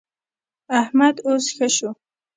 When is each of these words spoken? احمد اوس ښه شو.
احمد 0.81 1.15
اوس 1.27 1.45
ښه 1.55 1.67
شو. 1.75 1.89